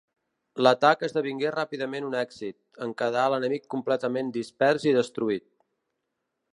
[0.67, 2.57] L'atac esdevingué ràpidament un èxit,
[2.87, 5.51] en quedar l'enemic completament dispers i destruït.